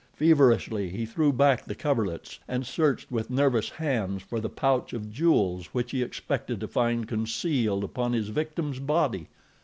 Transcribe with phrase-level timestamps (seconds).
[0.15, 5.11] Feverishly he threw back the coverlets, and searched with nervous hands for the pouch of
[5.11, 9.27] jewels which he expected to find concealed upon his victim's body.